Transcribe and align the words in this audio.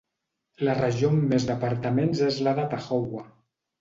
La 0.67 0.75
regió 0.77 1.11
amb 1.15 1.27
més 1.33 1.45
departaments 1.49 2.25
és 2.31 2.41
la 2.49 2.55
de 2.61 2.67
Tahoua. 2.73 3.27